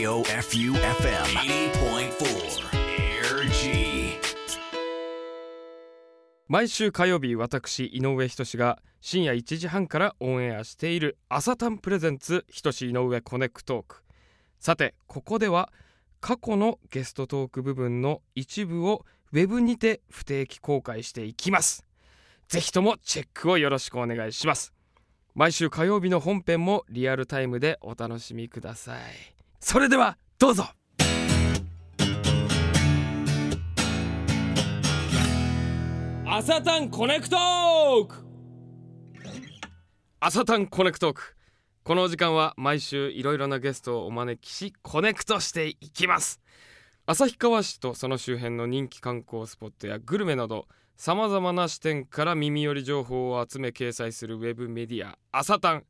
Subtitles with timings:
[0.00, 4.18] J-O-F-U-F-M 80.4 Air G.
[6.48, 14.02] 毎週火曜日私井上仁が深夜1時半からオンエアしている朝タンプレゼンツ仁井上コネクトーク。
[14.58, 15.70] さてここでは
[16.22, 21.84] 過去のゲストトーク部分の一部をウェブにて不定期公開していきます。
[22.48, 24.72] ぜひともチェックをよろしくお願いします。
[25.34, 29.39] 毎週火曜日の本編もリアルタイムでお楽しみください。
[29.60, 30.64] それではどうぞ。
[36.26, 38.16] 朝タンコネクトーク。
[40.18, 41.36] 朝タンコネクトーク。
[41.84, 46.40] このお時間は毎週いろいろなゲストをお招きしコネクトしていきます。
[47.06, 55.84] 旭川市とその周辺の人気観光スポットやグルメなどさまざまな視点から耳寄り情報を集め掲載するウェブメディア朝タン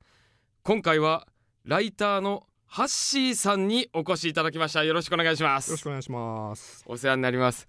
[0.62, 1.26] 今回は
[1.64, 4.84] ライターのハッシーさんにお越しいただきました。
[4.84, 5.70] よろしくお願いします。
[5.70, 6.84] よろしくお願いします。
[6.86, 7.66] お世話になります。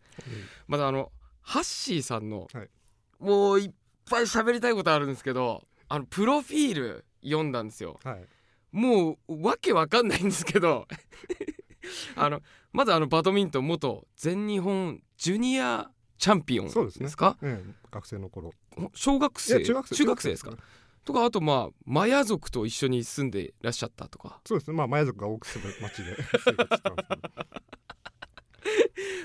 [0.68, 2.70] まだあのハッシーさんの、はい。
[3.20, 3.72] もういっ
[4.08, 8.00] ぱい喋りたいことあるんですけどあのプロフィール読んだんですよ。
[8.04, 8.26] はい。
[8.72, 10.88] もうわけわかんないんですけど
[12.16, 17.38] あのまずあのバドミントン元全日本ジュニアチャンピオンですか？
[17.42, 18.54] ええ、学生の頃。
[18.94, 19.64] 小学生？
[19.66, 20.30] 中学生。
[20.30, 20.52] ですか？
[21.06, 24.78] とかあとまあマヤ族と一緒に住んでいらっしゃったとかそうですね。
[24.78, 26.92] まあ前族が多く住む町で 生活して。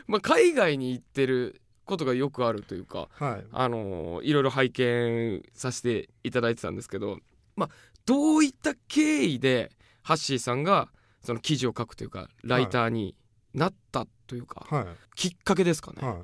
[0.06, 3.46] まあ海外に行ってることがよくあるというかはい。
[3.52, 7.18] あのいろいろ拝見させていただいてたんですけど、
[7.56, 7.70] まあ、
[8.06, 9.70] どういった経緯で
[10.02, 10.90] ハッシーさんが
[11.22, 13.16] その記事を書くというかライターに
[13.54, 14.86] なったというか、はい。
[15.14, 16.22] きっかけですかね、は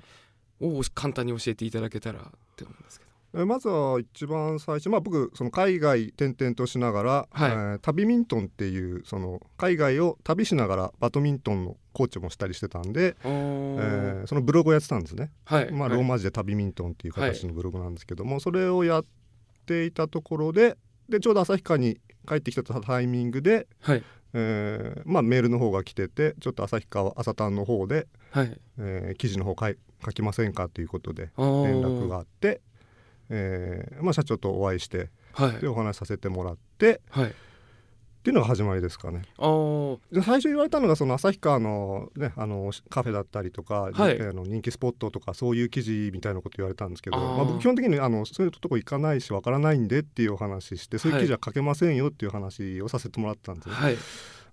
[0.61, 0.65] い。
[0.65, 2.25] を簡単に教えていただけたらっ
[2.57, 3.12] て思うんですけど。
[3.35, 7.51] えまずは一番最初、まあ、僕その海外転々としながら、はい。
[7.51, 15.97] えー旅ミントンっていうその海外を旅しながらバドミントンのコーチもしたりしてたんで、えーそのブログをやってたんですね、はい、まあ、はい。
[15.97, 19.05] ローマ字で旅ミントンっていう形のブログなんですけども、それをやっ
[19.67, 20.77] ていたところで
[21.09, 21.99] でちょうど旭川に
[22.29, 24.03] 帰ってきたタイミングで、はい。
[24.35, 28.61] えーまあ、メールの方が来ててちょっと旭川朝丹の方で、はい。
[28.79, 32.61] えー記事の方書い書きませんかということで連絡があって、
[33.31, 35.53] えーまあ、社長とお会いしてはい。
[35.61, 37.27] でお話しさせてもらってはい。
[38.23, 39.23] っていうのが始まりですかね。
[40.23, 44.21] 最初言われたのがその旭川の,、ね、あのカフェだったりとか、はい。
[44.21, 53.75] あの人気スポットとかそういう記事みたいなこと言われたんですけどまあ、僕基本的にあのそういうとこ行かないしわからないんでっていうお話してそういう記事は書けませんよっていう話をさせてもらったんですね。
[53.75, 53.97] はい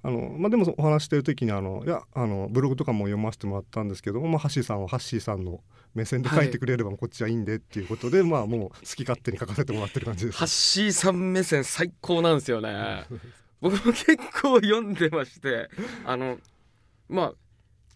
[0.01, 5.59] あのまあ、でもお話してる時にあのいやあのブログとかも読ませてもらったんですけども、まあ、ハッシーさんはハッシーさんの
[5.93, 10.37] 目線で書いてくれればこっちはいいんでっていうことで、まあもう好き勝手に書かせてもらってる感じです。
[10.37, 13.05] ハッシーさん目線最高なんですよね。
[13.59, 15.69] 僕も結構読んでまして
[16.05, 16.39] あの
[17.09, 17.33] まあ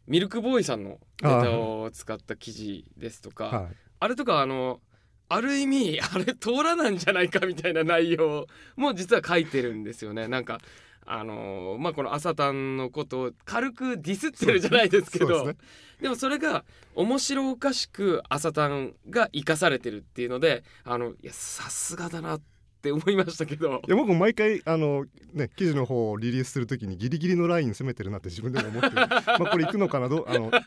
[0.07, 3.69] ミルクボーイさんのネタを使った記事ですとかあ,、は
[4.07, 4.09] い。
[4.09, 4.81] れとかあの
[5.29, 10.27] ある意味あれ通らなんじゃないかみたいな内容も実は書いてるんですよね。
[10.27, 10.59] なんか
[11.05, 15.45] あのまあこの朝タンのことを軽くディスってるじゃないですけど。
[15.47, 15.55] ね。
[16.01, 16.65] でもそれが
[16.95, 22.41] 面白おかしく朝タンが生かされてるっていうのであのいやさすがだなっ
[22.83, 23.81] て思いましたけど。
[23.87, 28.95] いや僕も毎回あの、ね、記事の方をリリースするときにギリギリのライン攻めてるなって自分でも思ってる。
[29.07, 30.59] まあこれ行くのかなどうあの、ね、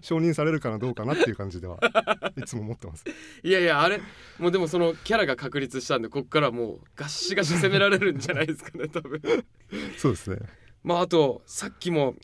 [0.00, 1.78] 承認されるかなどうかなっていう感じでは
[2.36, 3.04] いつも思ってます。
[3.42, 4.00] いやいやあれ
[4.38, 9.20] もうでもそのキャラが確立したんでこっからもうガッシガシ攻められるんじゃないですかね多分
[9.98, 10.38] そうですね。
[10.82, 12.16] まああとさっきも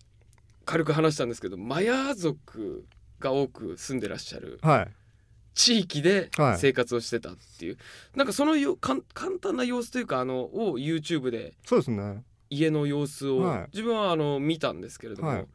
[0.65, 2.85] 軽く話したんですけどマヤ族
[3.21, 4.93] が多く住んでらっしゃるはい。
[5.55, 6.59] 地域ではい。
[6.59, 7.79] 生活をしてたっていう、
[8.15, 12.25] なんかそのよかん簡単な様子というかあのを YouTube でそうですね。
[12.51, 13.69] 家の様子を、はい。
[13.73, 15.47] 自分はあの見たんですけれども、はい。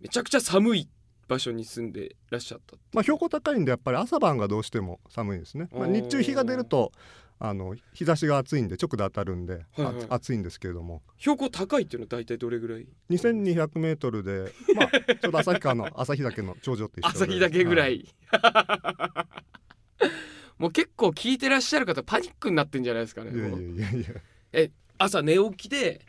[0.00, 0.88] めちゃくちゃ寒い
[1.28, 6.92] 場所に住んでらっしゃったまあ標高高いんでやっぱり朝晩がどうしても寒いですね、まあ、日中日が出ると
[7.40, 9.94] あの日差しが暑いんで直で当たるんで、はいはい。
[10.10, 11.02] あ暑いんですけれども。
[11.18, 17.16] 標高高いっていうのは大体どれぐらい？2200メートルで、 まあ、ちょうど旭川の旭岳の頂上って一緒で。
[17.24, 18.08] 朝日だけぐら、はい。
[20.58, 24.08] もう結構聞いてらっしゃる方パニックになってんじゃないですかねいやいやいやいや。
[24.52, 26.04] え朝寝起きで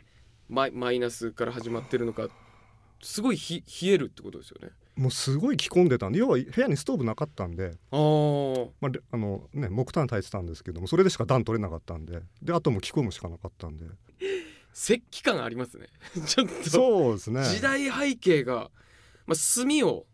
[0.48, 2.28] マイマイナスから始まってるのか
[3.00, 8.70] すごいひ冷えるってことですよねもうすごい着込んでたんで要は部屋にストーブなかったんで、あー。
[8.82, 13.86] まあれ、あのね木炭炊いてたんですけどもそれでしか暖取れなかったんでであとも着込むしかなかったんで。
[14.74, 15.86] 石器感ありますね。
[16.26, 16.70] ちょっと。
[16.70, 17.44] そうですね。
[17.44, 18.70] 時代背景が、
[19.26, 20.06] まあ、炭を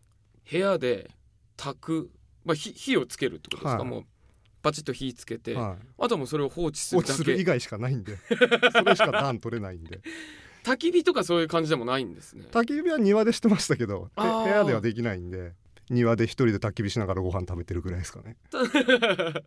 [0.49, 1.11] 部屋で
[1.57, 2.11] 炊く、
[2.45, 3.89] まあ、火火をつけるってことですか、はい。
[3.89, 4.03] もう
[4.61, 5.85] パチッと火つけて、はい。
[5.99, 7.21] あとはもうそれを放置す放るだけ。
[7.21, 8.17] 置する以外しかないんで。
[8.71, 9.99] それしか暖取れないんで
[10.67, 12.43] 焚き火とかそういう感じでもないんですね。
[12.51, 15.53] 焚き火は庭でしてましたけど部屋ではできないんで
[15.89, 18.35] 庭で一人で焚き火しながらご飯食べてるぐらいですかね。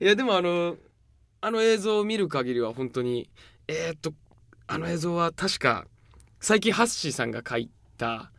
[0.00, 0.78] いやでもあの
[1.42, 3.28] あの映像を見る限りは本当に
[3.68, 4.14] えー、っと
[4.66, 5.86] あの映像は確か
[6.40, 8.32] 最近ハッシーさんが書いた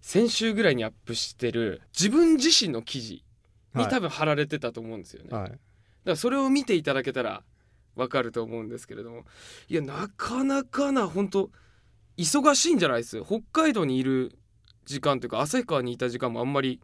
[0.00, 3.22] 先週ぐらいにアップしてる自分自身の記事
[3.74, 3.90] にはい。
[3.90, 5.58] 多分貼られてたと思うんですよね、だかはい
[6.04, 7.42] らそれを見ていただけたら
[8.00, 9.24] わかると思うんですけれども。
[9.68, 11.50] いやなかなかな本当
[12.16, 14.38] 忙しいんじゃないです北海道にいる
[14.86, 16.80] 時間というか旭川にいた時間もあんまり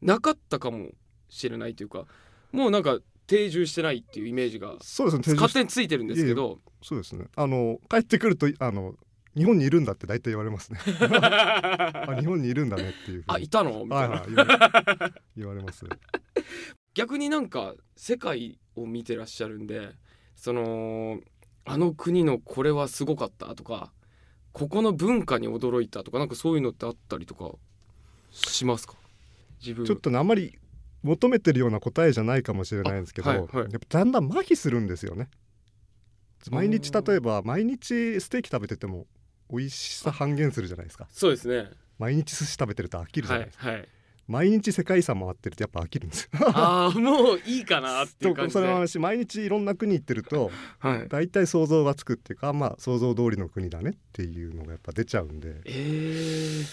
[0.00, 0.90] なかったかも
[1.28, 2.06] しれないというか
[2.52, 6.60] もうなんか定住してないっていうイメージがそうですね勝手についてるんですけど。
[6.82, 7.26] そうですね。
[7.36, 8.94] あの帰ってくるとあの
[9.36, 10.80] 日本にいるんだって大体言われますね。
[11.00, 13.84] あ日本にいるんだねっていうあいたの？
[13.84, 15.86] みたいな、はいはい言われます。
[16.94, 19.92] 逆になんか世界を見てらっしゃるんで
[20.42, 21.20] その
[21.64, 23.92] あの国のこれはすごかったとか
[24.50, 27.52] ここの文化に驚いたとかなんかそういうのってあったりとか
[28.32, 28.94] しますか？
[29.60, 30.58] 自分ちょっとねあんまり
[31.04, 33.72] 求めてるような答えじゃないかもしれないんですけど、あはいはい。
[33.72, 35.28] やっぱだんだん麻痺するんですよね。
[36.50, 39.06] 毎日例えば毎日ステーキ食べてても
[39.48, 41.06] 美味しさ半減するじゃないですか。
[41.12, 41.70] そうですね。
[42.00, 43.88] 毎日寿司食べてると飽きるじゃはないですか、いはい
[44.28, 46.48] 毎日世界遺産回ってるとやっぱ飽きるんですよ。
[46.54, 48.52] ああもういいかなっていう感じで。
[48.52, 51.08] それの話毎日いろんな国行ってるとはい。
[51.08, 55.60] 大体想像がつくっていうかまあ想像通りの国だねっていうのがやっぱ出ちゃうんで。
[55.64, 56.64] えー、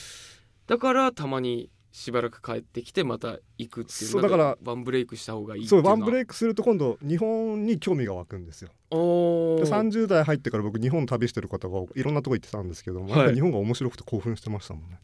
[0.68, 8.70] だからたまにしばらく帰ってきてまた行くっていうそうだからワンブレイクした方がいいそいうワンブレイクすると今度日本に興味が湧くんですよ。
[8.92, 13.34] でおー30代入ってから僕日本旅してる方がいろんなとこ行ってたんですけども、はい。
[13.34, 15.00] 日本が面白くて興奮してましたもんね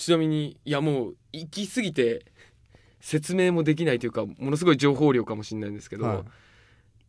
[0.00, 2.24] ちなみにいやもう行き過ぎて
[3.00, 6.24] 説明もできないというかものすごい情報量かもしれないんですけど、は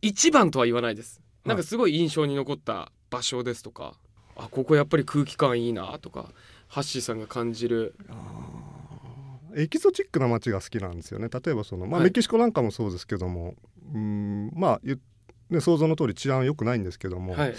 [0.02, 0.08] い。
[0.08, 1.20] 一番とは言わないです。
[1.44, 1.48] い。
[1.48, 3.94] なんかすごい印象に残った場所ですとか、
[4.36, 6.32] あここやっぱり空気感いいなとか
[6.68, 7.94] ハッシーさんが感じる。
[9.54, 11.28] エキゾチックな街が好きなんですよね。
[11.28, 12.08] 例えばその、まあはい。
[12.08, 13.54] メキシコなんかもそうですけども
[13.92, 14.98] うーんまあゆ
[15.50, 17.54] ね、想像の通り治安良くないんですけども、はい。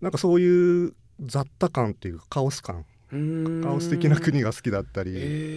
[0.00, 5.16] なんかそういう雑多感っていうかカオス感カオス的な国が好きだったり、へ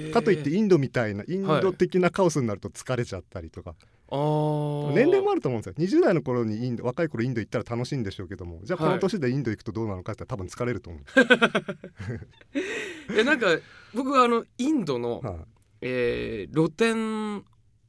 [0.10, 0.14] ー。
[0.14, 3.76] かといってインドみたいなインド的なカオスになると疲れちゃったりとか、
[4.10, 4.94] あー。
[4.94, 6.00] 年齢もあると思うんですよ。
[6.00, 11.04] 20代の頃にインド若い頃インド行ったら楽しいんでしょうけどもじゃあこはいの年でインド行くとどうなのかって言ったら多分疲れると思う、
[13.20, 13.48] えなんか
[13.94, 15.36] 僕はあのインドの、はい。
[15.82, 17.44] えー露店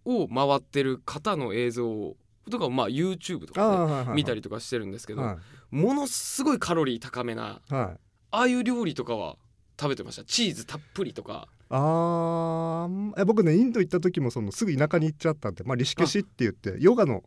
[0.04, 2.16] を回ってる方の映像
[2.50, 5.38] とかをまあ YouTube とか、ね見たりとかしてるんですけど、は
[5.72, 5.76] い。
[5.76, 8.00] ものすごいカロリー高めなはい。
[8.32, 9.36] ああいう料理とかは
[9.82, 10.24] 食べてました。
[10.24, 11.48] チーズたっぷりとか。
[11.68, 17.22] あーえ僕ねインド行った時もそのすぐ田舎に行っちゃったんで、まあ、リシケシって言ってヨガの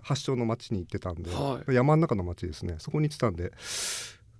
[0.00, 2.76] 発祥の町に行ってたんで、は山の中の町ですね。
[2.78, 3.52] そこに行ってたんで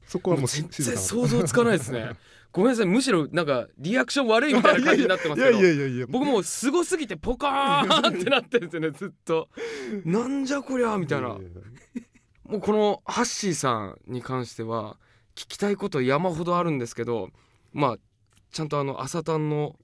[0.06, 2.12] そこはもう全然想像つかないですね。
[2.52, 2.86] ごめんなさい。
[2.86, 5.58] むしろなんかリアクション悪いみたいな感じになってますけど。
[5.58, 9.48] いやいやいや僕もうすごすぎてポカーンってなってるんですよねずっと。
[10.04, 11.28] なんじゃこりゃみたいな。
[12.44, 14.96] もうこのハッシーさんに関しては
[15.34, 17.30] 聞きたいこと山ほどあるんですけど
[17.72, 17.96] まあ
[18.50, 19.76] ちゃんとあの朝タンの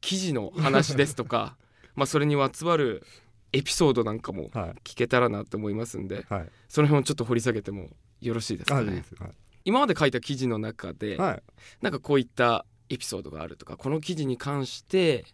[0.00, 1.56] 記事の話ですとか
[1.94, 3.04] まあそれにまつわる
[3.52, 4.74] エピソードなんかもはい。
[4.84, 6.48] 聞けたらなと思いますんではい。
[6.68, 7.90] その辺をちょっと掘り下げても
[8.20, 9.04] よろしいですかね。
[9.18, 9.30] はい。
[9.64, 11.42] 今まで書いた記事の中で、はい。
[11.80, 15.24] なんかこういったエピソードがあるとかこの記事に関して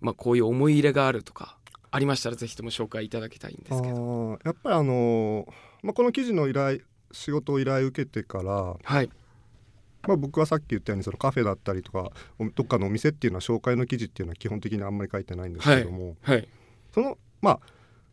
[0.00, 1.58] まあこういう思い入れがあるとか
[1.90, 4.38] ありましたらぜひとも紹介いただきたいんですけど。
[4.44, 6.80] やっぱりあのーまあ、この記事の依頼
[7.12, 9.10] 仕事を依頼受けてから、はい
[10.08, 16.48] まあ、僕はさっき言ったようにそのカフェだったりとかおどっかのお店っていうのは紹介の記事っていうのは基本的にあんまり書いてないんですけども、はい
[16.94, 17.60] そのまあ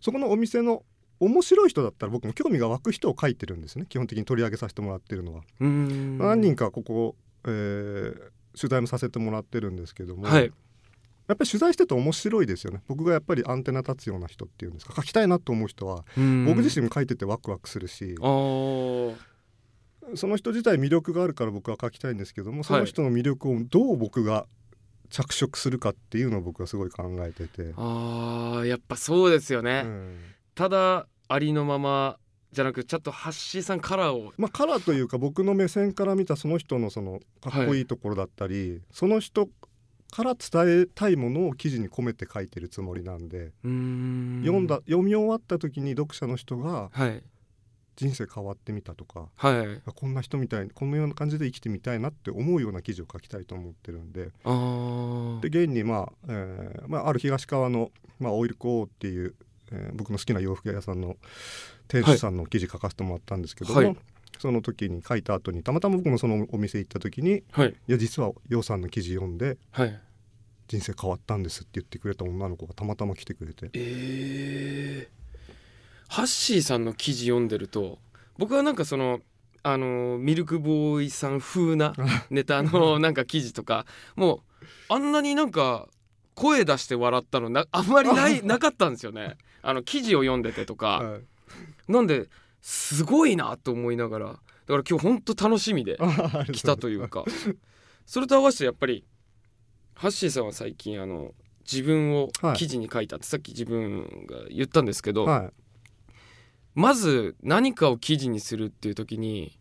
[0.01, 0.83] そこのお店の
[1.19, 3.85] 面白い人だったら僕も興味が湧く人を書いてるんですね。
[3.87, 5.41] 基本的に取り上げさせてもらってるのは。
[5.61, 6.17] うーん。
[6.17, 10.43] 何人かここ、えー取材もさせてもらってるんですけども、はい。
[11.27, 12.81] やっぱり取材してて面白いですよね。
[12.87, 14.93] 僕がやっぱりアンテナ立つような人っていうんですか。
[14.95, 18.15] 書きたいなと思う人は僕自身も書いててワクワクするし
[20.13, 24.45] その人自体魅力があるから僕は書きたいんですけどもその人の魅力をどう僕が
[25.09, 30.17] 着色するかっていうのを僕はすごい考えてて、あーやっぱそうですよね、うん。
[30.55, 32.17] ただありのまま
[32.51, 34.33] じゃなくちょっとハッシーさんカラーを。
[34.38, 39.50] まあ、カラーというか僕の目線から見たその人のそのかっこいいところだったり、その人
[40.12, 47.21] から伝えたいものを記事に込めて書いてるつもりなんで、読んだ読み終わった時に読者の人がはい
[47.95, 49.81] 人生変わってみたとかはい。
[49.85, 54.31] あこんな人みたいにこのような感じで生きてみたいなって思うような記事を書きたいと思ってるんで。
[55.41, 59.35] で現に、まあえーまあ、ある東川の、まあ、オイルコーっていう、
[59.71, 61.17] えー僕の好きな洋服屋さんの
[61.87, 63.97] 店主さんの記事書かせてもらったんですけども、はい。
[64.39, 67.69] その時に書いた後にたまたま僕もそのお店行った時にはい。
[67.69, 70.01] いや実は陽さんの記事読んではい。
[70.67, 73.69] 人生変わったんですって言ってくれた女の子がたまたま来てくれて。
[73.73, 75.14] えー、
[76.07, 78.00] ハッシーさんの記事読んでると
[78.38, 79.19] 僕はなんかその
[79.63, 81.93] あのミルクボーイさん風な
[82.29, 83.85] ネタのなんか記事とか
[84.15, 84.39] もう
[84.89, 85.88] あんなになんか
[86.35, 89.38] 声出して笑ったのなあんまりない なかったんですよね。
[89.62, 91.00] あの記事を読んでてとか。
[91.00, 91.21] はい。
[91.91, 92.29] なんで
[92.62, 97.24] すごいなと思いながらだから今日ほんと楽しみで あ来たというか。
[98.05, 99.03] それと合わせてやっぱり
[99.95, 102.57] ハッシーさんは最近あの自分をはい。
[102.57, 105.64] 記事に書いたってさっき自分が言ったんですけど、はい
[106.75, 109.58] まず何かを記事にするっていう時に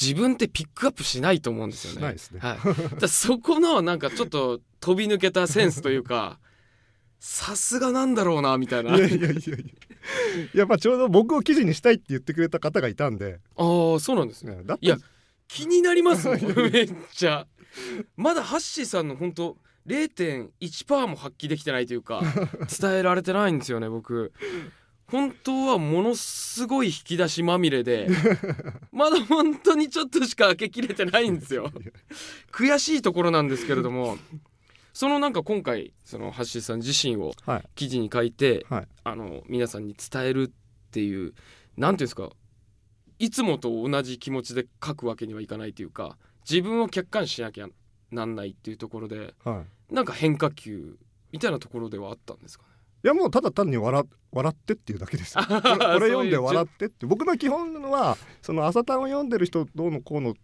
[0.00, 1.98] 自分ってピックアップしないと思うんですよね。
[1.98, 2.56] しないですねは
[2.96, 6.38] い、だそこのなんかちょっと飛び抜けたセンスというか
[7.20, 8.96] さすがなんだろうなみたいな。
[8.96, 9.56] いやいやいやいや
[10.54, 14.58] いやまあちょうど僕を記事にしたいって言ってくれた方がいたんで、ああそうなんですね。
[14.80, 14.96] いや
[15.48, 16.38] 気になりますもん
[16.70, 17.46] めっちゃ。
[18.16, 22.22] まだハッシーさんの本当0.1%も発揮できてないというか
[22.80, 24.32] 伝えられてないんですよね僕。
[25.10, 28.08] 本当はものすごい引き出しまみれで
[28.92, 31.72] まだ本当にちょっとしか開けきれてないんですよ。
[32.52, 34.18] 悔しいところなんですけれども
[34.92, 37.68] そのなんか今回そのハッシーさん自身をはい。
[37.74, 38.88] 記事に書いて、はい。
[39.04, 41.34] あの皆さんに伝えるっていう
[41.76, 42.30] なんていうんですか
[43.18, 47.68] いつもと同じ気持ちで書くわけにはいかないというか自分を客観視しなきゃ
[48.10, 49.94] なんないっていうところではい。
[49.94, 50.98] なんか変化球
[51.32, 52.70] みたいなところではあったんですかね。
[53.04, 54.02] いやもうただ単に笑
[54.32, 55.38] 笑ってっていうだけです。
[55.38, 55.78] よ これこれ
[56.08, 57.06] 読んで笑ってって。
[57.06, 60.34] 僕の基本はそその朝単を読んでる人どうのこうのっ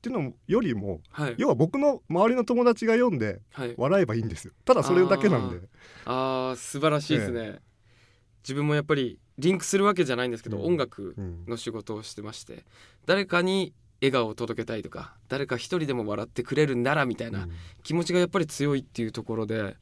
[0.00, 4.52] ていうのよりもはい、要は僕の周りの友達が読んではい、笑えばいいんですよ。
[4.64, 5.60] ただそれだけなんで。
[6.04, 6.56] あー。
[6.56, 7.60] 素晴らしいですね、
[8.42, 10.66] 自分もやっぱりリンクするわけじゃないんですけど、うん。
[10.66, 12.64] 音楽うんの仕事をしてまして
[13.06, 17.48] 誰かに笑顔を届けたいとか誰か一人でも笑ってくれるならみたいな
[17.82, 19.76] 気持ちがやっぱり強いっていうところで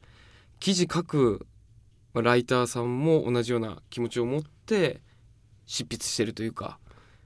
[0.59, 1.45] 記事書く
[2.13, 5.01] まあライターさんも同じような気持ちを持って
[5.65, 6.79] 執筆してるというか。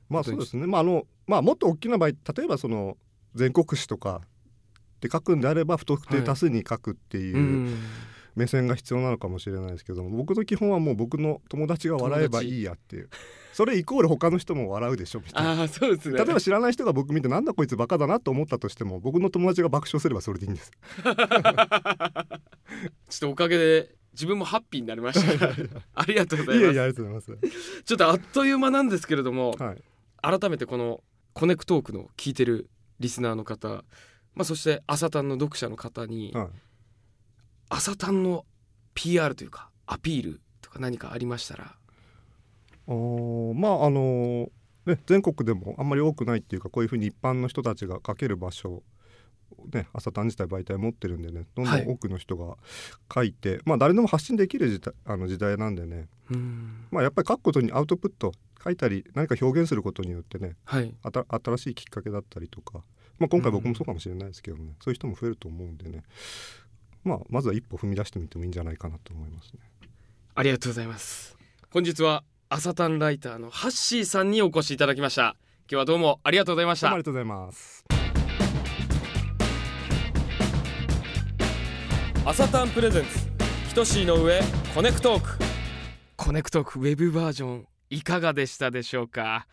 [0.10, 0.66] まあそうですね。
[0.68, 2.98] まああのまあもっと大きな場合例えばその
[3.36, 4.22] 全国紙とか
[5.02, 7.78] で書くんであれば不特定多数に書くっていううん
[8.38, 13.10] 目線が必要なのかもしれないですけども僕の基本はもう僕の友達が笑えばいいやっていう。
[13.52, 15.62] それイコール他の人も笑うでしょみたいな。
[15.62, 16.18] ああそうですね。
[16.18, 20.72] 例えば知らない人が僕見てなんだこいつバカだなと思ったとしても僕の友達が爆笑すればそれでいいんです。
[21.02, 21.20] ちょっ
[23.22, 25.50] とおかげで自分もハッピーになりました
[25.94, 27.50] ありがとうございますいやありがとうございま
[27.86, 29.64] ちょっとあっという間なんですけれども、す。
[29.64, 29.84] はい。
[30.40, 32.68] 改めてこのコネクトークの聞いてる
[33.00, 33.84] リスナーの方、ま
[34.40, 36.48] あ、そして朝タンの読者の方に、はい。
[37.70, 38.46] 朝タンの
[38.96, 41.78] PR というかアピールとか何かありましたら？
[42.88, 44.50] おーまああの
[44.86, 48.82] ね全国でもあんまり多くないっていうかこういうふうに一般の人たちが書ける場所
[49.74, 51.86] ね朝単自体媒体持ってるんでねどんどはい。
[51.86, 52.58] ん多くの人が
[53.14, 56.08] 書いて、まあ誰でも発信できる時代あの時代なんでね。
[56.32, 56.88] うん。
[56.92, 58.32] まあやっぱり書くことにアウトプット
[58.64, 60.94] 書いたり何か表現することによってねはい。
[61.04, 62.80] 新しいきっかけだったりとか、
[63.20, 66.04] まあ、今回僕もそうかもしれないですけどね、そういう人も増えると思うんでね
[67.04, 69.60] まあまずは一歩踏み出してみてもいいんじゃないかなと思いますね。
[70.36, 71.38] ありがとうございます。
[71.72, 75.36] 本日は朝タンライターのハッシーさんにお越しいただきました。
[75.70, 76.88] 今日はどうもありがとうございました。
[76.88, 77.97] ありがとうございます。
[82.30, 83.10] 朝タン presents
[83.70, 84.42] ひとしいの上
[84.76, 85.30] コネクトーク。
[86.18, 89.48] コネクトークウェブバージョンいかがでしたでしょうか？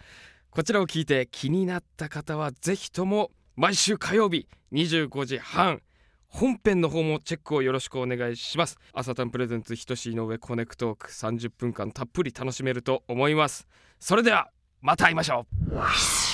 [0.51, 5.83] こちらを聞いて気になった方はぜひとも毎週火曜日25時半
[6.27, 8.77] 本編の方もチェックをよろしくお願いします。
[8.93, 13.69] 朝タン presents ひとしいの上コネクトーク30分間たっぷり楽しめると思います。
[14.01, 14.51] それでは
[14.81, 16.34] また会いましょう。